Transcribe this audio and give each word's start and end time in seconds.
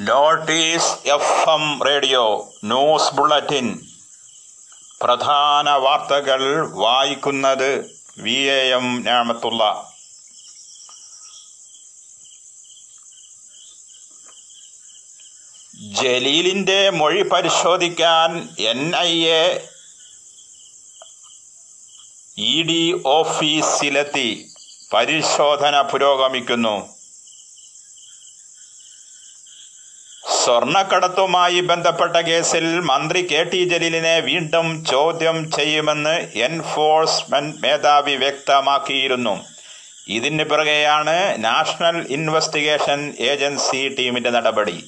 Notice 0.00 1.08
F 1.08 1.50
M 1.50 1.84
radio 1.84 2.54
news 2.64 3.14
bulletin 3.14 3.80
പ്രധാന 5.00 5.70
വാർത്തകൾ 5.70 6.68
വായിക്കുന്നത് 6.72 7.96
വി 8.18 8.34
എ 8.34 8.70
എം 8.70 9.02
ഞാമത്തുള്ള 9.02 9.92
ജലീലിന്റെ 15.80 16.90
മൊഴി 16.90 17.22
പരിശോധിക്കാൻ 17.22 18.48
N 18.58 18.96
I 18.96 19.24
A 19.24 19.68
E 22.38 22.62
D 22.62 23.02
ഓഫീസിലെത്തി. 23.06 24.46
പരിശോധന 24.92 25.80
പുരോഗമിക്കുന്നു. 25.80 26.97
സ്വർണക്കടത്തുമായി 30.48 31.60
ബന്ധപ്പെട്ട 31.60 32.16
കേസിൽ 32.16 32.80
മന്ത്രി 32.80 33.20
കെ 33.32 33.40
ടി 33.42 33.64
ജലീലിനെ 33.64 34.20
വീണ്ടും 34.20 34.84
ചോദ്യം 34.84 35.50
ചെയ്യുമെന്ന് 35.50 36.14
എൻഫോഴ്സ്മെന്റ് 36.46 37.60
മേധാവി 37.62 38.14
വ്യക്തമാക്കിയിരുന്നു. 38.16 39.34
ഇതിന് 40.08 40.44
പിറകെയാണ് 40.44 41.44
നാഷണൽ 41.44 42.06
ഇൻവെസ്റ്റിഗേഷൻ 42.10 43.14
ഏജൻസി 43.20 43.96
ടീമിന്റെ 43.98 44.30
നടപടി. 44.30 44.84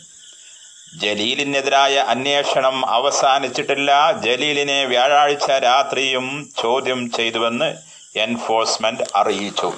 ജലീലിനെതിരായ 1.03 1.97
അന്വേഷണം 2.15 2.91
അവസാനിച്ചിട്ടില്ല. 2.91 4.13
ജലീലിനെ 4.27 4.85
വ്യാഴാഴ്ച 4.85 5.51
രാത്രിയും 5.51 6.29
ചോദ്യം 6.63 7.11
ചെയ്തുവെന്ന് 7.11 7.71
എൻഫോഴ്സ്മെന്റ് 8.19 9.03
അറിയിച്ചു. 9.15 9.73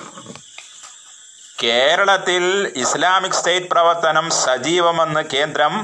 കേരളത്തിൽ 1.63 2.45
ഇസ്ലാമിക് 2.77 3.37
സ്റ്റേറ്റ് 3.39 3.69
പ്രവർത്തനം 3.71 4.31
സജീവമെന്ന് 4.31 5.23
കേന്ദ്രം 5.35 5.75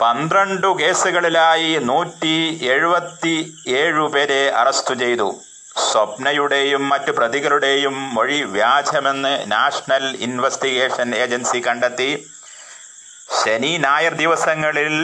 പന്ത്രണ്ടു 0.00 0.70
കേസുകളിലായി 0.80 1.72
നൂറ്റി 1.88 2.36
എഴുപത്തി 2.74 3.34
ഏഴു 3.80 4.06
പേരെ 4.14 4.40
അറസ്റ്റ് 4.60 4.94
ചെയ്തു. 5.02 5.28
സ്വപ്നയുടെയും 5.88 6.82
മറ്റു 6.88 7.10
പ്രതികളുടെയും 7.10 8.14
മൊഴി 8.14 8.40
വ്യാജമെന്ന് 8.56 9.34
നാഷണൽ 9.52 10.04
ഇൻവെസ്റ്റിഗേഷൻ 10.28 11.14
ഏജൻസി 11.14 11.60
കണ്ടെത്തി. 11.68 12.10
ശനി 13.38 13.72
ഞായർ 13.86 14.14
ദിവസങ്ങളിൽ 14.24 14.96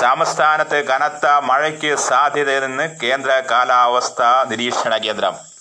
സംസ്ഥാനത്ത് 0.00 0.84
കനത്ത 0.92 1.26
മഴയ്ക്ക് 1.50 1.94
സാധ്യതയെന്ന് 2.10 2.88
കേന്ദ്ര 3.02 3.32
കാലാവസ്ഥാ 3.50 4.30
നിരീക്ഷണ 4.50 4.96
കേന്ദ്രം. 5.06 5.53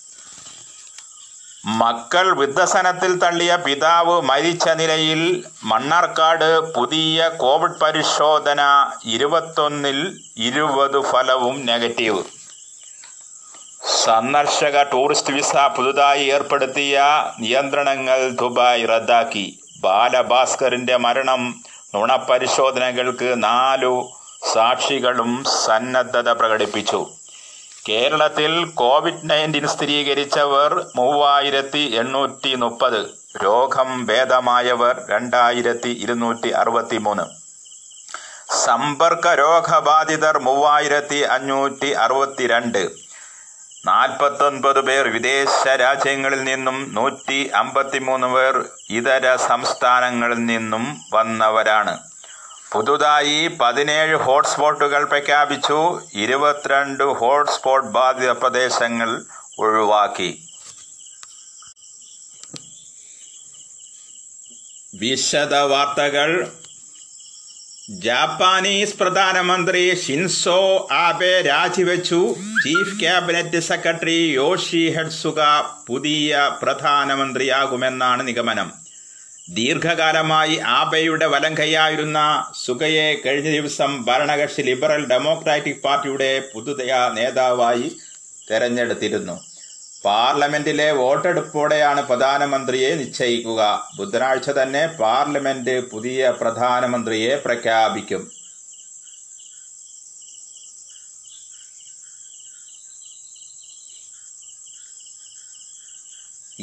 മക്കൾ 1.66 2.34
വൃദ്ധസനത്തിൽ 2.34 3.20
തള്ളിയ 3.20 3.56
പിതാവ് 3.56 4.22
മരിച്ച 4.22 4.70
നിലയിൽ 4.70 5.46
മണ്ണാർക്കാട് 5.64 6.74
പുതിയ 6.74 7.30
കോവിഡ് 7.38 7.80
പരിശോധന 7.80 8.62
ഇരുപത്തൊന്നിൽ 9.06 10.20
ഇരുപത് 10.38 11.02
ഫലവും 11.12 11.66
നെഗറ്റീവ്. 11.66 12.24
സന്ദർശക 14.06 14.84
ടൂറിസ്റ്റ് 14.84 15.34
വിസ 15.34 15.56
പുതുതായി 15.56 16.26
ഏർപ്പെടുത്തിയ 16.26 17.02
നിയന്ത്രണങ്ങൾ 17.40 18.30
ദുബായ് 18.30 18.88
റദ്ദാക്കി. 18.90 19.60
ബാലഭാസ്കറിന്റെ 19.82 20.98
മരണം 20.98 21.64
നുണപരിശോധനകൾക്ക് 21.96 23.44
നാലു 23.44 24.10
സാക്ഷികളും 24.54 25.44
സന്നദ്ധത 25.66 26.30
പ്രകടിപ്പിച്ചു. 26.30 27.10
കേരളത്തിൽ 27.88 28.66
കോവിഡ് 28.74 29.30
നയന്റീൻ 29.30 29.68
സ്ഥിരീകരിച്ചവർ 29.68 30.86
മൂവായിരത്തി 30.96 31.80
എണ്ണൂറ്റി 31.80 32.56
മുപ്പത് 32.56 33.10
രോഗം 33.44 34.06
ഭേദമായവർ 34.06 35.06
രണ്ടായിരത്തി 35.10 35.90
ഇരുന്നൂറ്റി 35.90 36.50
അറുപത്തി 36.50 36.98
മൂന്ന് 36.98 37.24
സമ്പർക്ക 38.66 39.28
രോഗബാധിതർ 39.28 40.38
മൂവായിരത്തി 40.38 41.22
അഞ്ഞൂറ്റി 41.22 41.92
അറുപത്തിരണ്ട് 41.92 42.92
നാൽപ്പത്തൊൻപത് 43.86 44.82
പേർ 44.82 45.08
വിദേശ 45.08 45.68
രാജ്യങ്ങളിൽ 45.68 46.44
നിന്നും 46.44 46.94
നൂറ്റി 46.94 47.50
അമ്പത്തിമൂന്ന് 47.50 48.28
പേർ 48.28 48.66
ഇതര 48.90 49.36
സംസ്ഥാനങ്ങളിൽ 49.36 50.46
നിന്നും 50.46 51.02
വന്നവരാണ്. 51.14 52.13
പുതുതായി 52.74 53.48
പതിനേഴ് 53.48 54.16
ഹോട്ട്സ്പോട്ടുകൾ 54.16 55.04
പ്രഖ്യാപിച്ചു. 55.04 56.02
ഇരുപത്തിരണ്ട് 56.14 57.04
ഹോട്ട്സ്പോട്ട് 57.04 57.88
ബാധിത 57.88 58.32
പ്രദേശങ്ങൾ 58.32 59.26
ഒഴിവാക്കി. 59.60 60.42
വിശദ 64.96 65.54
വാർത്തകൾ 65.54 66.52
ജാപ്പാനീസ് 67.90 68.98
പ്രധാനമന്ത്രി 68.98 70.02
ഷിൻസോ 70.08 70.88
ആബെ 70.92 71.42
രാജിവെച്ചു. 71.42 72.36
Chief 72.64 73.00
cabinet 73.00 73.60
secretary 73.60 74.32
Yoshihide 74.36 74.94
Suga 74.98 75.42
പുതിയ 75.88 76.58
പ്രധാനമന്ത്രിയാകുമെന്നാണ് 76.62 78.28
നിഗമനം. 78.28 78.83
ദീർഘകാലമായി 79.50 80.58
ആബെയുടെ 80.58 81.26
വലം 81.26 81.58
കൈയായിരുന്ന 81.58 82.46
സുഗയെ 82.66 83.22
കഴിഞ്ഞ 83.26 83.50
ദിവസം 83.50 84.06
ഭരണകക്ഷി 84.06 84.62
ലിബറൽ 84.62 85.08
ഡെമോക്രാറ്റിക് 85.08 85.82
പാർട്ടിയുടെ 85.84 86.44
പുതുതയ 86.54 86.94
നേതാവായി 87.14 87.92
തെരഞ്ഞെടുത്തിരുന്നു. 88.52 89.40
പാർലമെന്റിലെ 90.06 90.92
വോട്ടെടുപ്പോടെയാണ് 90.92 92.08
പ്രധാനമന്ത്രിയെ 92.08 92.96
നിശ്ചയിക്കുക. 92.96 93.90
ബുധനാഴ്ച 93.98 94.50
തന്നെ 94.50 94.88
പാർലമെന്റ് 94.88 95.90
പുതിയ 95.90 96.34
പ്രധാനമന്ത്രിയെ 96.42 97.36
പ്രഖ്യാപിക്കും. 97.36 98.43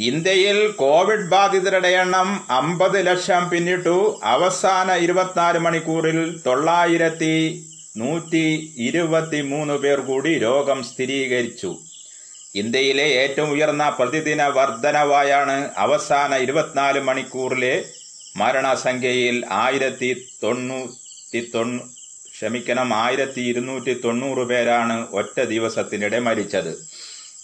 ഇന്ത്യയിൽ 0.09 0.59
കോവിഡ് 0.81 1.28
ബാധിതരുടെ 1.33 1.91
എണ്ണം 2.03 2.28
അമ്പത് 2.59 2.99
ലക്ഷം 3.09 3.43
പിന്നിട്ടു. 3.50 3.97
അവസാന 4.34 4.91
ഇരുപത്തിനാല് 5.05 5.59
മണിക്കൂറിൽ 5.66 6.19
തൊള്ളായിരത്തി 6.47 7.34
നൂറ്റി 8.03 8.44
ഇരുപത്തി 8.87 9.41
മൂന്ന് 9.50 9.77
പേർ 9.83 9.99
കൂടി 10.09 10.33
രോഗം 10.47 10.78
സ്ഥിരീകരിച്ചു. 10.91 11.71
ഇന്ത്യയിലെ 12.61 13.06
ഏറ്റവും 13.22 13.50
ഉയർന്ന 13.56 13.84
പ്രതിദിന 13.99 14.43
വർധനവായാണ് 14.59 15.56
അവസാന 15.84 16.37
ഇരുപത്തിനാല് 16.44 17.00
മണിക്കൂറിലെ 17.09 17.75
മരണസംഖ്യയിൽ 18.41 19.37
ആയിരത്തി 19.65 20.11
തൊണ്ണൂറ്റി 20.43 21.41
തൊണ്ണൂ 21.55 21.82
ക്ഷമിക്കണം 22.34 22.91
ആയിരത്തി 23.05 23.43
ഇരുന്നൂറ്റി 23.50 23.93
തൊണ്ണൂറ് 24.05 24.44
പേരാണ് 24.50 24.97
ഒറ്റ 25.21 25.38
ദിവസത്തിനിടെ 25.53 26.19
മരിച്ചത്. 26.28 26.72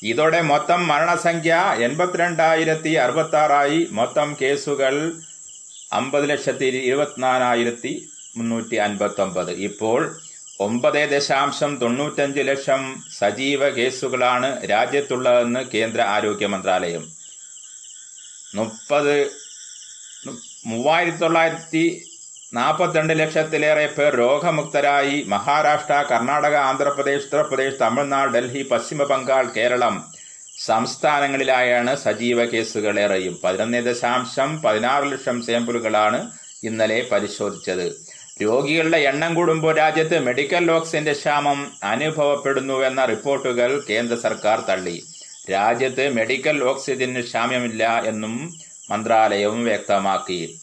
ഇതോടെ 0.03 0.41
മൊത്തം 0.41 0.87
മരണസംഖ്യ 0.87 1.75
എൺപത്തിരണ്ടായിരത്തി 1.79 2.95
അറുപത്തി 2.95 3.37
ആറായി 3.37 3.87
മൊത്തം 3.91 4.37
കേസുകൾ 4.43 5.13
അമ്പത് 5.93 6.31
ലക്ഷത്തി 6.31 6.65
ഇരുപത്തിനാലായിരത്തി 6.65 8.09
മുന്നൂറ്റി 8.37 8.77
അൻപത്തി 8.77 9.23
ഒമ്പത് 9.23 9.51
ഇപ്പോൾ 9.51 10.15
ഒമ്പത് 10.61 11.09
ദശാംശം 11.11 11.81
തൊണ്ണൂറ്റഞ്ച് 11.81 12.41
ലക്ഷം 12.41 13.03
സജീവ 13.19 13.69
കേസുകളാണ് 13.69 14.67
രാജ്യത്തുള്ളതെന്ന് 14.67 15.61
കേന്ദ്ര 15.75 16.01
ആരോഗ്യ 16.01 16.47
മന്ത്രാലയം. 16.47 17.13
മുപ്പത് 18.55 19.31
മൂവായിരത്തി 20.67 21.19
തൊള്ളായിരത്തി 21.19 22.06
നാൽപ്പത്തിരണ്ട് 22.55 23.19
ലക്ഷത്തിലേറെ 23.19 23.87
പേർ 23.87 24.15
രോഗമുക്തരായി. 24.17 25.25
മഹാരാഷ്ട്ര 25.27 25.95
കർണാടക 26.11 26.55
ആന്ധ്രാപ്രദേശ് 26.55 27.25
ഉത്തർപ്രദേശ് 27.25 27.81
തമിഴ്നാട് 27.81 28.33
ഡൽഹി 28.33 28.63
പശ്ചിമ 28.63 29.05
ബംഗാൾ 29.05 29.49
കേരളം 29.57 30.05
സംസ്ഥാനങ്ങളിലായാണ് 30.65 31.97
സജീവ 31.97 32.45
കേസുകൾ 32.45 33.01
ഏറെയും. 33.01 33.39
പതിനൊന്ന് 33.45 33.87
ദശാംശം 33.87 34.63
പതിനാറ് 34.63 35.13
ലക്ഷം 35.13 35.43
സാമ്പിളുകളാണ് 35.43 36.31
ഇന്നലെ 36.65 37.09
പരിശോധിച്ചത്. 37.13 37.87
രോഗികളുടെ 38.43 38.99
എണ്ണം 38.99 39.35
കൂടുമ്പോൾ 39.35 39.77
രാജ്യത്ത് 39.77 40.19
മെഡിക്കൽ 40.19 40.71
ഓക്സിജന്റെ 40.71 41.13
ക്ഷാമം 41.13 41.73
അനുഭവപ്പെടുന്നുവെന്ന 41.83 43.05
റിപ്പോർട്ടുകൾ 43.05 43.83
കേന്ദ്ര 43.91 44.17
സർക്കാർ 44.17 44.61
തള്ളി. 44.61 45.03
രാജ്യത്ത് 45.51 46.09
മെഡിക്കൽ 46.09 46.65
ഓക്സിജന് 46.65 47.23
ക്ഷാമ്യമില്ല 47.23 48.03
എന്നും 48.03 48.55
മന്ത്രാലയവും 48.91 49.65
വ്യക്തമാക്കി. 49.65 50.61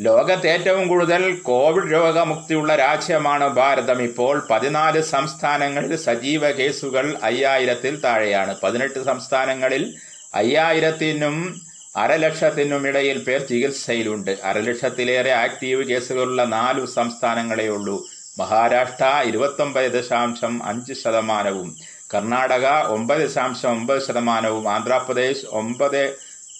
ലോകത്ത് 0.00 0.48
ഏറ്റവും 0.48 0.88
കൂടുതൽ 0.88 1.32
കോവിഡ് 1.34 1.92
രോഗമുക്തിയുള്ള 1.92 2.76
രാജ്യമാണ് 2.76 3.48
ഭാരതം. 3.48 4.02
ഇപ്പോൾ 4.02 4.46
പതിനാല് 4.50 5.02
സംസ്ഥാനങ്ങളിൽ 5.02 5.96
സജീവ 5.96 6.50
കേസുകൾ 6.50 7.18
അയ്യായിരത്തിൽ 7.22 8.00
താഴെയാണ്. 8.00 8.56
പതിനെട്ട് 8.62 9.04
സംസ്ഥാനങ്ങളിൽ 9.04 9.94
അയ്യായിരത്തിനും 10.34 11.60
അരലക്ഷത്തിനും 11.96 12.88
ഇടയിൽ 12.88 13.18
പേർ 13.18 13.40
ചികിത്സയിലുണ്ട്. 13.40 14.38
അരലക്ഷത്തിലേറെ 14.44 15.32
ആക്റ്റീവ് 15.32 15.84
കേസുകളുള്ള 15.84 16.44
നാലു 16.44 16.86
സംസ്ഥാനങ്ങളേ 16.86 17.68
ഉള്ളൂ. 17.68 18.06
മഹാരാഷ്ട്ര 18.38 19.22
ഇരുപത്തൊമ്പത് 19.24 19.92
ദശാംശം 19.92 20.64
അഞ്ച് 20.64 20.92
ശതമാനവും. 20.92 21.76
കർണാടക 22.14 22.86
ഒമ്പത് 22.86 23.28
ദശാംശം 23.28 23.68
ഒമ്പത് 23.68 24.02
ശതമാനവും. 24.02 24.72
ആന്ധ്രാപ്രദേശ് 24.72 25.46
ഒമ്പത് 25.48 26.16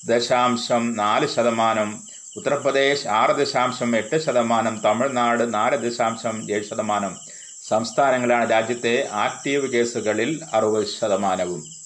ദശാംശം 0.07 0.95
നാല് 0.97 1.29
ശതമാനം. 1.29 2.12
ഉത്തർപ്രദേശ് 2.37 3.09
ആറ് 3.09 3.37
ദശാംശം 3.37 3.97
എട്ട് 3.97 4.19
ശതമാനം 4.19 4.81
തമിഴ്നാട് 4.85 5.55
നാല് 5.55 5.77
ദശാംശം 5.77 6.53
ഏഴ് 6.53 6.65
ശതമാനം. 6.65 7.17
സംസ്ഥാനങ്ങളാണ് 7.69 8.51
രാജ്യത്തെ 8.51 9.09
ആക്റ്റീവ് 9.13 9.69
കേസുകളിൽ 9.69 10.41
അറുപത് 10.53 10.87
ശതമാനവും. 10.87 11.82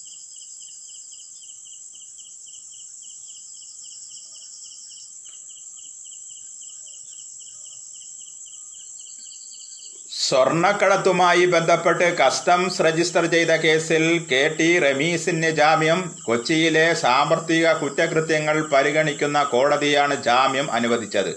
സ്വർണക്കടത്തുമായി 10.26 11.44
ബന്ധപ്പെട്ട് 11.54 12.06
കസ്റ്റംസ് 12.20 12.82
രജിസ്റ്റർ 12.86 13.24
ചെയ്ത 13.34 13.52
കേസിൽ 13.64 14.04
കെ 14.30 14.40
ടി 14.58 14.68
റമീസിന് 14.84 15.50
ജാമ്യം 15.58 16.00
കൊച്ചിയിലെ 16.28 16.86
സാമ്പത്തിക 17.02 17.72
കുറ്റകൃത്യങ്ങൾ 17.72 18.56
പരിഗണിക്കുന്ന 18.72 19.38
കോടതിയാണ് 19.52 20.14
ജാമ്യം 20.28 20.68
അനുവദിച്ചത്. 20.78 21.30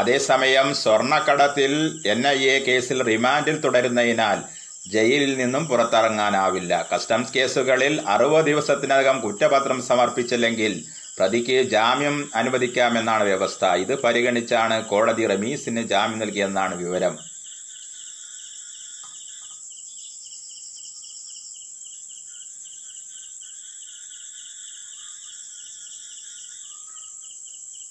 അതേസമയം 0.00 0.68
സ്വർണക്കടത്തിൽ 0.82 1.72
എൻ 2.12 2.20
ഐ 2.28 2.40
എ 2.54 2.56
കേസിൽ 2.66 2.98
റിമാൻഡിൽ 3.10 3.56
തുടരുന്നതിനാൽ 3.64 4.38
ജയിലിൽ 4.94 5.32
നിന്നും 5.42 5.64
പുറത്തിറങ്ങാനാവില്ല. 5.70 6.72
കസ്റ്റംസ് 6.92 7.34
കേസുകളിൽ 7.36 7.96
അറുപത് 8.14 8.46
ദിവസത്തിനകം 8.50 9.18
കുറ്റപത്രം 9.24 9.80
സമർപ്പിച്ചില്ലെങ്കിൽ 9.88 10.74
പ്രതിക്ക് 11.18 11.56
ജാമ്യം 11.74 12.18
അനുവദിക്കാമെന്നാണ് 12.40 13.24
വ്യവസ്ഥ. 13.30 13.64
ഇത് 13.84 13.94
പരിഗണിച്ചാണ് 14.04 14.78
കോടതി 14.92 15.26
റമീസിന് 15.34 15.84
ജാമ്യം 15.94 16.22
നൽകിയെന്നാണ് 16.24 16.76
വിവരം. 16.84 17.16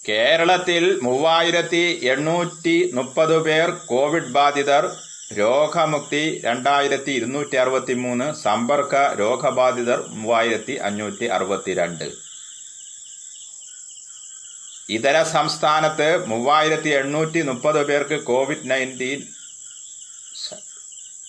കേരളത്തിൽ 0.10 1.00
മൂവായിരത്തി 1.02 2.00
എണ്ണൂറ്റി 2.04 2.92
മുപ്പത് 2.94 3.44
പേർ 3.44 3.70
കോവിഡ് 3.70 4.32
ബാധിതർ 4.32 4.84
രോഗമുക്തി 5.38 6.42
രണ്ടായിരത്തി 6.44 7.12
ഇരുന്നൂറ്റി 7.12 7.56
അറുപത്തി 7.56 7.94
മൂന്ന് 7.94 8.34
സമ്പർക്ക 8.44 8.96
രോഗബാധിതർ 9.20 10.08
മൂവായിരത്തി 10.08 10.74
അഞ്ഞൂറ്റി 10.74 11.26
അറുപത്തിരണ്ട്. 11.26 12.08
ഇതര 14.90 15.24
സംസ്ഥാനത്ത് 15.24 16.28
മൂവായിരത്തി 16.28 16.90
എണ്ണൂറ്റി 16.90 17.42
മുപ്പത് 17.42 17.86
പേർക്ക് 17.86 18.24
കോവിഡ് 18.24 18.70
നയന്റീൻ 18.72 19.22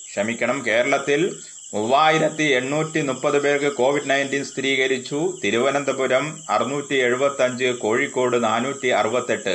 ക്ഷമിക്കണം 0.09 0.67
കേരളത്തിൽ 0.67 1.41
മൂവായിരത്തി 1.73 2.45
എണ്ണൂറ്റി 2.59 3.01
മുപ്പത് 3.09 3.39
പേർക്ക് 3.45 3.71
കോവിഡ് 3.77 4.11
നയന്റീൻ 4.11 4.45
സ്ഥിരീകരിച്ചു. 4.45 5.19
തിരുവനന്തപുരം 5.43 6.25
അറുന്നൂറ്റി 6.51 6.97
എഴുപത്തി 7.07 7.43
അഞ്ച് 7.43 7.71
കോഴിക്കോട് 7.83 8.37
നാനൂറ്റി 8.45 8.91
അറുപത്തെട്ട് 8.91 9.55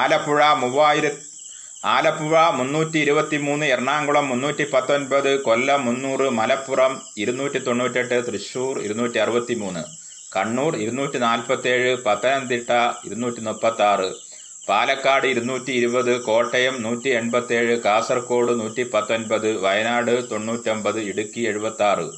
ആലപ്പുഴ 0.00 0.40
മൂവായിര 0.54 1.06
ആലപ്പുഴ 1.84 2.34
മുന്നൂറ്റി 2.50 2.98
ഇരുപത്തി 2.98 3.36
മൂന്ന് 3.36 3.66
എറണാകുളം 3.66 4.28
മുന്നൂറ്റി 4.28 4.64
പത്തൊൻപത് 4.74 5.30
കൊല്ലം 5.40 5.80
മുന്നൂറ് 5.84 6.26
മലപ്പുറം 6.30 6.92
ഇരുന്നൂറ്റി 7.16 7.58
തൊണ്ണൂറ്റെട്ട് 7.58 8.18
തൃശ്ശൂർ 8.26 8.76
ഇരുന്നൂറ്റി 8.78 9.18
അറുപത്തി 9.18 9.54
മൂന്ന് 9.54 9.82
കണ്ണൂർ 10.36 10.74
ഇരുന്നൂറ്റി 10.76 11.18
നാൽപ്പത്തേഴ് 11.18 11.90
പത്തനംതിട്ട 12.06 12.70
ഇരുന്നൂറ്റി 13.04 13.40
മുപ്പത്തി 13.40 13.82
ആറ് 13.82 14.10
പാലക്കാട് 14.68 15.26
ഇരുന്നൂറ്റി 15.26 15.70
ഇരുപത് 15.70 16.22
കോട്ടയം 16.22 16.82
നൂറ്റി 16.82 17.08
എൺപത്തേഴ് 17.08 17.82
കാസർഗോഡ് 17.82 18.60
നൂറ്റി 18.60 18.82
പത്തൊൻപത് 18.82 19.56
വയനാട് 19.56 20.30
തൊണ്ണൂറ്റൊമ്പത് 20.30 21.00
ഇടുക്കി 21.00 21.40
എഴുപത്തി 21.40 21.82
ആറ് 21.82 22.10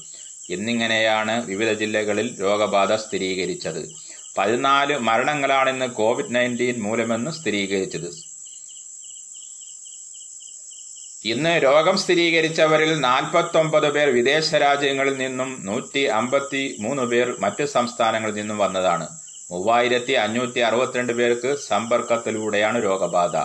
എന്നിങ്ങനെയാണ് 0.51 1.47
വിവിധ 1.47 1.73
ജില്ലകളിൽ 1.73 2.41
രോഗബാധ 2.41 2.95
സ്ഥിരീകരിച്ചത്. 2.95 3.89
പതിനാല് 4.39 4.99
മരണങ്ങളാണിന്ന് 4.99 5.87
കോവിഡ് 5.87 6.35
നയന്റീൻ 6.35 6.83
മൂലമെന്ന് 6.83 7.31
സ്ഥിരീകരിച്ചത്. 7.31 8.11
ഇന്ന് 11.25 11.63
രോഗം 11.63 11.97
സ്ഥിരീകരിച്ചവരിൽ 11.97 13.01
നാൽപ്പത്തൊമ്പത് 13.01 13.91
പേർ 13.91 14.09
വിദേശ 14.09 14.55
രാജ്യങ്ങളിൽ 14.55 15.17
നിന്നും 15.17 15.67
നൂറ്റി 15.67 16.01
അമ്പത്തി 16.01 16.77
മൂന്ന് 16.81 17.03
പേർ 17.03 17.37
മറ്റ് 17.41 17.65
സംസ്ഥാനങ്ങളിൽ 17.65 18.35
നിന്നും 18.35 18.59
വന്നതാണ്. 18.59 19.24
മൂവായിരത്തി 19.51 20.13
അഞ്ഞൂറ്റി 20.13 20.61
അറുപത്തിരണ്ട് 20.61 21.13
പേർക്ക് 21.13 21.57
സമ്പർക്കത്തിലൂടെയാണ് 21.57 22.85
രോഗബാധ. 22.85 23.37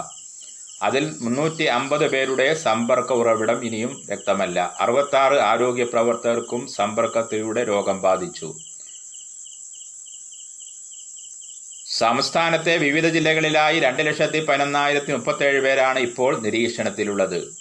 അതിൽ 0.81 1.13
മുന്നൂറ്റി 1.21 1.63
അമ്പത് 1.63 2.11
പേരുടെ 2.11 2.53
സമ്പർക്ക 2.53 3.11
ഉറവിടം 3.13 3.65
ഇനിയും 3.65 4.03
വ്യക്തമല്ല. 4.07 4.75
അറുപത്താറ് 4.79 5.33
ആരോഗ്യ 5.33 5.83
പ്രവർത്തകർക്കും 5.83 6.67
സമ്പർക്കത്തിലൂടെ 6.67 7.63
രോഗം 7.63 8.01
ബാധിച്ചു. 8.01 8.55
സംസ്ഥാനത്തെ 11.99 12.77
വിവിധ 12.77 13.07
ജില്ലകളിലായി 13.07 13.79
രണ്ട് 13.79 14.05
ലക്ഷത്തി 14.07 14.45
പതിനൊന്നായിരത്തി 14.45 15.11
മുപ്പത്തേഴ് 15.11 15.61
പേരാണ് 15.61 15.99
ഇപ്പോൾ 15.99 16.41
നിരീക്ഷണത്തിലുള്ളത്. 16.41 17.58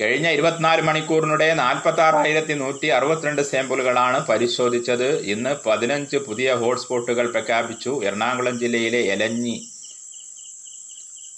കഴിഞ്ഞ 0.00 0.28
ഇരുപത്തിനാല് 0.28 0.82
മണിക്കൂറിനിടെ 0.82 1.54
നാൽപ്പത്തി 1.54 2.00
ആറായിരത്തി 2.00 2.52
നൂറ്റി 2.52 2.86
അറുപത്തിരണ്ട് 2.86 3.42
സാമ്പിളുകളാണ് 3.42 4.26
പരിശോധിച്ചത്. 4.26 5.08
ഇന്ന് 5.32 5.52
പതിനഞ്ച് 5.66 6.16
പുതിയ 6.16 6.54
ഹോട്ട്സ്പോട്ടുകൾ 6.54 7.32
പ്രഖ്യാപിച്ചു. 7.32 7.92
എറണാകുളം 8.04 8.58
ജില്ലയിലെ 8.58 9.00
എലഞ്ഞി 9.14 9.56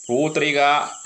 പൂത്രിക 0.06 0.60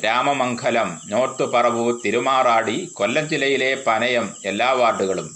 രാമമംഗലം 0.05 1.01
നോർത്ത് 1.09 1.45
പറവൂർ 1.55 2.01
തിരുമാറാടി 2.05 2.77
കൊല്ലം 2.93 3.29
ജില്ലയിലെ 3.29 3.71
പനയം 3.87 4.29
എല്ലാ 4.45 4.73
വാർഡുകളും. 4.73 5.29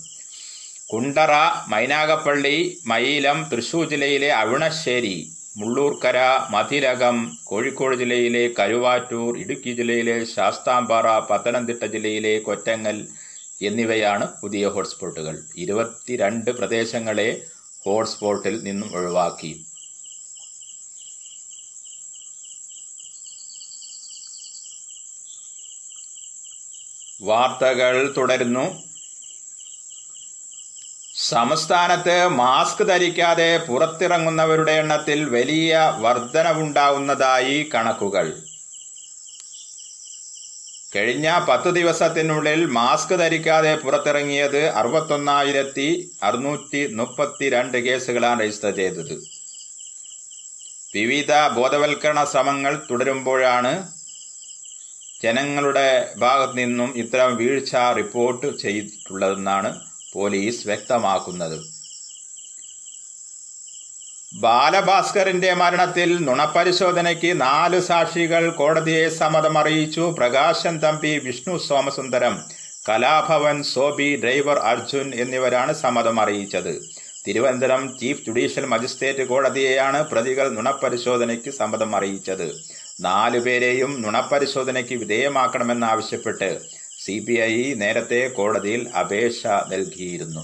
കുണ്ടറ 0.90 1.32
മൈനാഗപ്പള്ളി 1.68 2.56
മയിലം 2.86 3.38
തൃശൂർ 3.50 3.88
ജില്ലയിലെ 3.88 4.30
അവിണശ്ശേരി 4.42 5.16
മുള്ളൂർക്കര 5.58 6.18
മതിരകം 6.50 7.16
കോഴിക്കോട് 7.44 7.96
ജില്ലയിലെ 7.96 8.54
കരുവാറ്റൂർ 8.58 9.38
ഇടുക്കി 9.38 9.72
ജില്ലയിലെ 9.72 10.24
ശാസ്താംപാറ 10.24 11.18
പത്തനംതിട്ട 11.18 11.84
ജില്ലയിലെ 11.84 12.38
കൊറ്റങ്ങൽ 12.38 12.98
എന്നിവയാണ് 13.62 14.40
പുതിയ 14.42 14.68
ഹോട്ട്സ്പോട്ടുകൾ. 14.68 15.42
ഇരുപത്തിരണ്ട് 15.56 16.50
പ്രദേശങ്ങളെ 16.50 17.28
ഹോട്ട്സ്പോട്ടിൽ 17.86 18.62
നിന്നും 18.64 18.96
ഒഴിവാക്കി. 18.96 19.64
വാർത്തകൾ 27.22 28.14
തുടരുന്നു. 28.16 28.87
സംസ്ഥാനത്ത് 31.30 32.16
മാസ്ക് 32.42 32.82
ധരിക്കാതെ 32.90 33.48
പുറത്തിറങ്ങുന്നവരുടെ 33.68 34.74
എണ്ണത്തിൽ 34.82 35.20
വലിയ 35.34 35.72
വർധനവുണ്ടാവുന്നതായി 36.04 37.58
കണക്കുകൾ. 37.74 38.28
കഴിഞ്ഞ 40.94 41.28
പത്ത് 41.48 41.70
ദിവസത്തിനുള്ളിൽ 41.78 42.60
മാസ്ക് 42.76 43.14
ധരിക്കാതെ 43.22 43.72
പുറത്തിറങ്ങിയത് 43.82 44.62
അറുപത്തൊന്നായിരത്തി 44.80 45.88
അറുന്നൂറ്റി 46.28 46.80
മുപ്പത്തിരണ്ട് 47.00 47.78
കേസുകളാണ് 47.86 48.40
രജിസ്റ്റർ 48.42 48.72
ചെയ്തത്. 48.80 49.14
വിവിധ 50.94 51.32
ബോധവൽക്കരണ 51.58 52.20
ശ്രമങ്ങൾ 52.24 52.74
തുടരുമ്പോഴാണ് 52.90 53.72
ജനങ്ങളുടെ 55.24 55.88
ഭാഗത്തു 56.18 56.56
നിന്നും 56.62 56.90
ഇത്തരം 57.02 57.30
വീഴ്ച 57.36 57.74
റിപ്പോർട്ട് 58.00 58.48
ചെയ്തിട്ടുള്ളതെന്നാണ് 58.64 59.70
പോലീസ് 60.18 60.62
വ്യക്തമാക്കുന്നത്. 60.68 61.58
ബാലഭാസ്കറിന്റെ 64.42 65.50
മരണത്തിൽ 65.60 66.10
നുണപരിശോധനയ്ക്ക് 66.26 67.30
നാല് 67.40 67.78
സാക്ഷികൾ 67.86 68.44
കോടതിയെ 68.58 69.06
സമ്മതം 69.20 69.54
അറിയിച്ചു 69.60 70.04
പ്രകാശൻ 70.18 70.74
തമ്പി 70.84 71.12
വിഷ്ണു 71.26 71.54
സോമസുന്ദരം 71.66 72.34
കലാഭവൻ 72.88 73.56
സോബി 73.70 74.08
ഡ്രൈവർ 74.22 74.58
അർജുൻ 74.70 75.08
എന്നിവരാണ് 75.22 75.72
സമ്മതം 75.82 76.18
അറിയിച്ചത് 76.20 76.74
തിരുവനന്തപുരം 77.26 77.82
ചീഫ് 78.00 78.24
ജുഡീഷ്യൽ 78.26 78.66
മജിസ്ട്രേറ്റ് 78.72 79.24
കോടതിയെയാണ് 79.30 79.98
പ്രതികൾ 80.12 80.46
നുണപരിശോധനയ്ക്ക് 80.56 81.50
സമ്മതം 81.50 81.90
അറിയിച്ചത് 81.96 82.46
നാലുപേരെയും 83.00 83.92
നുണപരിശോധനയ്ക്ക് 84.02 84.96
വിധേയമാക്കണമെന്നാവശ്യപ്പെട്ട് 85.02 86.50
സി 87.08 87.18
ബി 87.18 87.32
ഐ 87.32 87.74
നേരത്തെ 87.74 88.28
കോടതിയിൽ 88.28 88.88
അപേക്ഷ 88.88 89.46
നൽകിയിരുന്നു. 89.46 90.42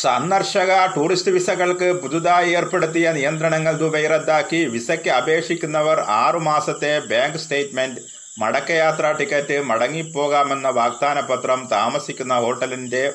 സന്ദർശക 0.00 0.86
ടൂറിസ്റ്റ് 0.96 1.30
വിസകൾക്ക് 1.30 1.92
പുതുതായി 1.92 2.50
ഏർപ്പെടുത്തിയ 2.50 3.12
നിയന്ത്രണങ്ങൾ 3.12 3.76
ദുബൈ 3.76 4.06
റദ്ദാക്കി. 4.06 4.64
വിസയ്ക്ക് 4.64 5.10
അപേക്ഷിക്കുന്നവർ 5.10 6.00
ആറുമാസത്തെ 6.00 6.98
ബാങ്ക് 6.98 7.38
സ്റ്റേറ്റ്മെന്റ് 7.38 8.00
മടക്കയാത്രാ 8.40 9.12
ടിക്കറ്റ് 9.12 9.60
മടങ്ങിപ്പോകാമെന്ന 9.60 10.68
വാഗ്ദാന 10.68 11.20
പത്രം 11.20 11.68
താമസിക്കുന്ന 11.72 12.34
ഹോട്ടലിന്റെ 12.34 13.12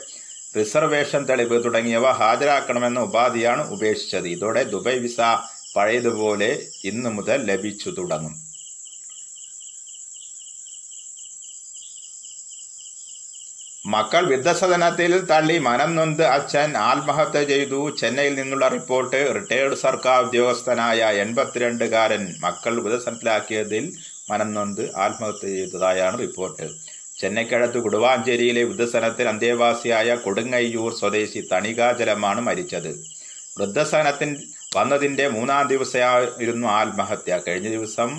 റിസർവേഷൻ 0.58 1.24
തെളിവ് 1.30 1.64
തുടങ്ങിയവ 1.64 2.12
ഹാജരാക്കണമെന്ന 2.12 3.00
ഉപാധിയാണ് 3.00 3.72
ഉപേക്ഷിച്ചത്. 3.72 4.28
ഇതോടെ 4.28 4.64
ദുബൈ 4.64 4.98
വിസ 4.98 5.20
പഴയതുപോലെ 5.76 6.52
ഇന്നു 6.84 7.10
മുതൽ 7.10 7.46
ലഭിച്ചു 7.46 7.90
തുടങ്ങും. 7.90 8.47
മക്കൾ 13.94 14.24
വൃദ്ധസദനത്തിൽ 14.26 15.12
തള്ളി 15.26 15.58
മനം 15.58 15.96
നൊന്ത് 15.96 16.24
അച്ഛൻ 16.26 16.78
ആത്മഹത്യ 16.78 17.44
ചെയ്തു. 17.44 17.80
ചെന്നൈയിൽ 18.00 18.36
നിന്നുള്ള 18.36 18.68
റിപ്പോർട്ട് 18.68 19.20
റിട്ടയേർഡ് 19.36 19.76
സർക്കാർ 19.76 20.24
ഉദ്യോഗസ്ഥനായ 20.24 21.00
എൺപത്തിരണ്ടുകാരൻ 21.24 22.24
മക്കൾ 22.40 22.74
വൃദ്ധസദനത്തിലാക്കിയതിൽ 22.82 23.86
മനം 24.32 24.54
നൊന്ത് 24.54 24.84
ആത്മഹത്യ 24.96 25.48
ചെയ്തതായാണ് 25.48 26.20
റിപ്പോർട്ട്. 26.20 26.68
ചെന്നൈക്കടുത്ത് 27.20 27.80
കുടുവാഞ്ചേരിയിലെ 27.84 28.64
വൃദ്ധസനത്തിൽ 28.64 29.30
അന്തേവാസിയായ 29.30 30.16
കൊടുങ്ങയ്യൂർ 30.16 30.92
സ്വദേശി 31.00 31.48
തണികാചലമാണ് 31.52 32.42
മരിച്ചത്. 32.42 32.92
വൃദ്ധസനത്തിൽ 33.60 34.32
വന്നതിന്റെ 34.78 35.28
മൂന്നാം 35.28 35.68
ദിവസമായിരുന്നു 35.68 36.68
ആത്മഹത്യ. 36.68 37.40
കഴിഞ്ഞ 37.48 37.70
ദിവസം 37.70 38.10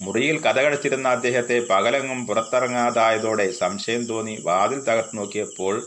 മുറിയിൽ 0.00 0.38
കഥകടച്ചിരുന്ന 0.38 1.08
അദ്ദേഹത്തെ 1.08 1.66
പകലെങ്ങും 1.70 2.26
പുറത്തിറങ്ങാതായതോടെ 2.26 3.50
സംശയം 3.50 4.04
തോന്നി 4.04 4.38
വാതിൽ 4.42 4.80
തകർത്ത് 4.80 5.18
നോക്കിയപ്പോൾ 5.18 5.82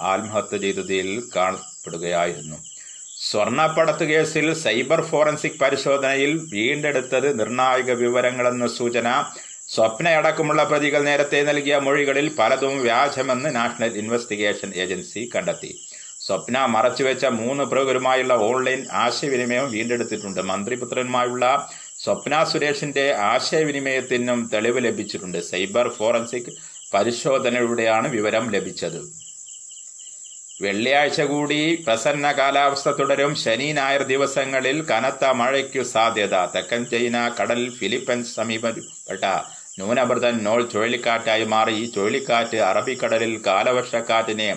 ആത്മഹത്യ 0.00 0.58
ചെയ്തതിൽ 0.58 1.22
കാണപ്പെടുകയായിരുന്നു. 1.36 2.56
സ്വർണപ്പടത്ത് 3.30 4.04
കേസിൽ 4.04 4.54
സൈബർ 4.54 5.00
ഫോറൻസിക് 5.02 5.60
പരിശോധനയിൽ 5.60 6.40
വീണ്ടെടുത്തത് 6.52 7.38
നിർണായക 7.40 7.90
വിവരങ്ങളെന്ന 7.90 8.66
സൂചന 8.66 9.24
സ്വപ്നയടക്കമുള്ള 9.68 10.64
പ്രതികൾ 10.64 11.02
നേരത്തെ 11.02 11.42
നൽകിയ 11.42 11.76
മൊഴികളിൽ 11.76 12.36
പലതും 12.38 12.82
വ്യാജമെന്ന് 12.82 13.56
നാഷണൽ 13.56 13.98
ഇൻവെസ്റ്റിഗേഷൻ 13.98 14.72
ഏജൻസി 14.76 15.30
കണ്ടെത്തി. 15.36 15.70
സ്വപ്ന 16.20 16.66
മറച്ചുവെച്ച 16.66 17.24
മൂന്ന് 17.24 17.64
പ്രമുഖരുമായുള്ള 17.64 18.34
ഓൺലൈൻ 18.34 18.86
ആശയവിനിമയം 18.92 19.70
വീണ്ടെടുത്തിട്ടുണ്ട്. 19.70 20.40
മന്ത്രിപുത്രനുമായുള്ള 20.40 21.70
സ്വപ്ന 22.04 22.44
സുരേഷിന്റെ 22.44 23.14
ആശയവിനിമയത്തിനും 23.14 24.50
തെളിവ് 24.52 24.84
ലഭിച്ചിട്ടുണ്ട്. 24.84 25.38
സൈബർ 25.50 25.88
ഫോറൻസിക് 25.88 26.52
പരിശോധനയിലൂടെയാണ് 26.94 28.08
വിവരം 28.08 28.50
ലഭിച്ചത്. 28.50 29.00
വെള്ളിയാഴ്ച 30.62 31.20
കൂടി 31.20 31.84
പ്രസന്ന 31.86 32.32
കാലാവസ്ഥ 32.32 32.88
തുടരും. 32.88 33.34
ശനി 33.34 33.72
ഞായർ 33.72 34.02
ദിവസങ്ങളിൽ 34.02 34.82
കനത്ത 34.82 35.24
മഴയ്ക്കു 35.24 35.82
സാധ്യത. 35.82 36.34
തെക്കൻ 36.54 36.84
ചൈന 36.84 37.28
കടൽ 37.40 37.70
ഫിലിപ്പൈൻസ് 37.70 38.34
സമീപപ്പെട്ട 38.34 39.24
ന്യൂനമൃതൻ 39.78 40.44
നോൾ 40.44 40.68
ചുഴലിക്കാറ്റായി 40.68 41.44
മാറി. 41.44 41.74
ഈ 41.74 41.84
ചുഴലിക്കാറ്റ് 41.92 42.56
അറബിക്കടലിൽ 42.56 43.42
കാലവർഷക്കാറ്റിനെ 43.46 44.56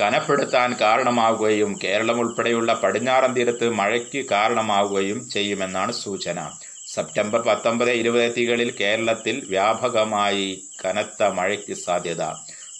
കനപ്പെടുത്താൻ 0.00 0.76
കാരണമാവുകയും 0.80 1.78
കേരളം 1.84 2.20
ഉൾപ്പെടെയുള്ള 2.20 2.74
പടിഞ്ഞാറൻ 2.74 3.32
തീരത്ത് 3.34 3.70
മഴയ്ക്ക് 3.70 4.30
കാരണമാവുകയും 4.30 5.30
ചെയ്യുമെന്നാണ് 5.30 5.92
സൂചന. 5.92 6.50
സെപ്റ്റംബർ 6.94 7.40
പത്തൊമ്പത് 7.40 7.90
ഇരുപത് 7.90 8.36
തീയതികളിൽ 8.36 8.70
കേരളത്തിൽ 8.80 9.46
വ്യാപകമായി 9.48 10.64
കനത്ത 10.84 11.22
മഴയ്ക്ക് 11.22 11.74
സാധ്യത. 11.74 12.24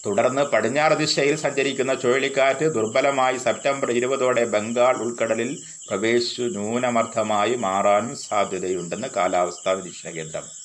തുടർന്ന് 0.06 0.42
പടിഞ്ഞാറ് 0.42 0.92
ദിശയിൽ 0.92 1.36
സഞ്ചരിക്കുന്ന 1.36 1.94
ചുഴലിക്കാറ്റ് 1.94 2.66
ദുർബലമായി 2.74 3.38
സെപ്റ്റംബർ 3.38 3.90
ഇരുപതോടെ 3.90 4.44
ബംഗാൾ 4.44 4.96
ഉൾക്കടലിൽ 4.96 5.58
പ്രവേശിച്ചു. 5.88 6.42
ന്യൂനമർദ്ദമായി 6.42 7.54
മാറാനും 7.54 8.16
സാധ്യതയുണ്ടെന്ന് 8.16 9.08
കാലാവസ്ഥാ 9.16 9.74
നിരീക്ഷണ 9.74 10.10
കേന്ദ്രം. 10.10 10.63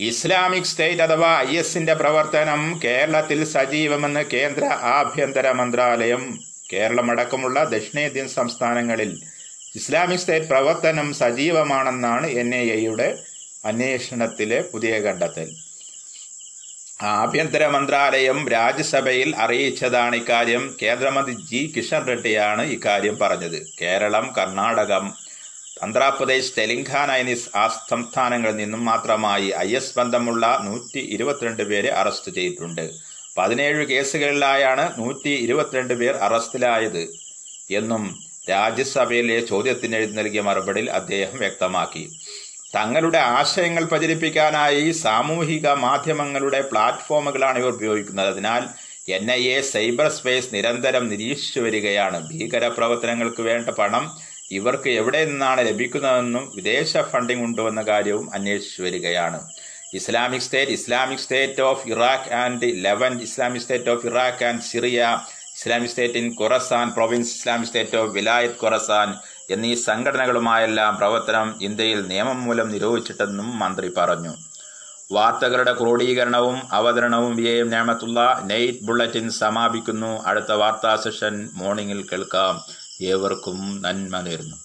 ഇസ്ലാമിക് 0.00 0.62
സ്റ്റേറ്റ് 0.62 1.02
അഥവാ 1.02 1.40
ഐ 1.40 1.56
എസിന്റെ 1.56 1.94
പ്രവർത്തനം 1.94 2.80
കേരളത്തിൽ 2.84 3.44
സജീവമെന്ന് 3.44 4.24
കേന്ദ്ര 4.24 4.64
ആഭ്യന്തര 4.64 5.50
മന്ത്രാലയം. 5.50 6.38
കേരളമടക്കമുള്ള 6.72 7.64
ദക്ഷിണേന്ത്യൻ 7.64 8.28
സംസ്ഥാനങ്ങളിൽ 8.28 9.20
ഇസ്ലാമിക് 9.76 10.18
സ്റ്റേറ്റ് 10.18 10.46
പ്രവർത്തനം 10.46 11.14
സജീവമാണെന്നാണ് 11.14 12.26
എൻ 12.26 12.54
ഐ 12.54 12.70
എയുടെ 12.70 13.18
അന്വേഷണത്തിലെ 13.64 14.62
പുതിയ 14.62 14.98
കണ്ടെത്തൽ. 14.98 15.48
ആഭ്യന്തര 17.02 17.66
മന്ത്രാലയം 17.66 18.48
രാജ്യസഭയിൽ 18.48 19.36
അറിയിച്ചതാണ് 19.36 20.16
ഇക്കാര്യം. 20.16 20.76
കേന്ദ്രമന്ത്രി 20.82 21.34
ജി. 21.34 21.72
കിഷൻ 21.76 22.06
റെഡ്ഡിയാണ് 22.06 22.62
ഇക്കാര്യം 22.62 23.18
പറഞ്ഞത്. 23.18 23.66
കേരളം 23.82 24.34
കർണാടകം 24.38 25.14
ആന്ധ്രാപ്രദേശ് 25.84 26.52
തെലങ്കാന 26.58 27.10
എന്നീ 27.12 27.36
ആ 27.56 27.66
സംസ്ഥാനങ്ങളിൽ 27.90 28.56
നിന്നും 28.56 28.84
മാത്രമായി 28.84 29.48
ഐ 29.58 29.68
എസ് 29.76 29.94
ബന്ധമുള്ള 29.98 30.60
നൂറ്റി 30.64 30.98
ഇരുപത്തിരണ്ട് 30.98 31.62
പേരെ 31.62 31.90
അറസ്റ്റ് 32.00 32.32
ചെയ്തിട്ടുണ്ട്. 32.34 32.84
പതിനേഴ് 33.38 33.84
കേസുകളിലായാണ് 33.84 34.84
നൂറ്റി 34.98 35.28
ഇരുപത്തിരണ്ട് 35.28 35.94
പേർ 35.94 36.16
അറസ്റ്റിലായത് 36.16 37.02
എന്നും 37.70 38.02
രാജ്യസഭയിലെ 38.50 39.40
ചോദ്യത്തിന് 39.46 39.96
എഴുതി 39.96 40.12
നൽകിയ 40.12 40.40
മറുപടിയിൽ 40.40 40.90
അദ്ദേഹം 40.90 41.38
വ്യക്തമാക്കി. 41.38 42.04
തങ്ങളുടെ 42.74 43.18
ആശയങ്ങൾ 43.18 43.84
പ്രചരിപ്പിക്കാനായി 43.84 44.92
സാമൂഹിക 44.92 45.68
മാധ്യമങ്ങളുടെ 45.68 46.60
പ്ലാറ്റ്ഫോമുകളാണ് 46.60 47.58
ഇവർ 47.58 47.72
ഉപയോഗിക്കുന്നത്. 47.72 48.28
അതിനാൽ 48.28 48.62
N 49.08 49.32
I 49.32 49.42
A 49.52 49.60
cyber 49.60 50.08
space 50.08 50.54
നിരന്തരം 50.54 51.08
നിരീക്ഷിച്ചു 51.08 51.60
വരികയാണ്. 51.60 52.18
ഭീകര 52.30 52.68
പ്രവർത്തനങ്ങൾക്ക് 52.68 53.42
വേണ്ട 53.42 53.68
പണം 53.70 54.04
ഇവർക്ക് 54.52 54.90
എവിടെ 55.00 55.24
നിന്നാണ് 55.24 55.60
ലഭിക്കുന്നതെന്നും 55.68 56.52
വിദേശ 56.54 56.92
ഫണ്ടിംഗ് 57.12 57.44
ഉണ്ടോ 57.44 57.68
എന്ന 57.68 57.82
കാര്യവും 57.82 58.34
അന്വേഷിച്ചു 58.34 58.82
വരികയാണ്. 58.82 59.40
Islamic 59.94 60.40
State 60.40 60.72
Islamic 60.72 61.18
State 61.18 61.60
of 61.60 61.88
Iraq 61.88 62.32
and 62.42 62.68
Levant 62.84 63.20
Islamic 63.20 63.62
State 63.62 63.90
of 63.90 64.06
Iraq 64.06 64.44
and 64.44 64.60
Syria 64.60 65.20
Islamic 65.56 65.90
State 65.90 66.14
in 66.14 66.36
Khorasan 66.40 66.90
Province 66.90 67.32
Islamic 67.36 67.68
State 67.68 67.96
of 67.96 68.12
Wilayat 68.12 68.58
Khorasan 68.62 69.08
എന്നീ 69.50 69.74
സംഘടനകളുമായെല്ലാം 69.74 70.96
പ്രവർത്തനം 70.96 71.48
ഇന്ത്യയിൽ 71.62 72.06
നിയമം 72.06 72.44
മൂലം 72.44 72.68
നിരോധിച്ചിട്ടെന്നും 72.70 73.58
മന്ത്രി 73.58 73.88
പറഞ്ഞു. 73.98 74.34
വാർത്തകളുടെ 75.12 75.72
ക്രോഡീകരണവും 75.72 76.58
അവതരണവും 76.72 77.36
വി 77.36 77.42
എം 77.42 77.70
ഞാമത്തുള്ള 77.70 78.20
നൈറ്റ് 78.50 78.84
ബുള്ളറ്റിൻ 78.84 79.30
സമാപിക്കുന്നു. 79.30 80.22
അടുത്ത 80.26 80.52
വാർത്താ 80.52 80.96
സെഷൻ 80.96 81.48
മോർണിംഗിൽ 81.54 82.02
കേൾക്കാം. 82.12 82.54
ഏവർക്കും 83.00 83.82
നന്മ 83.82 84.20
നേരുന്നു. 84.20 84.56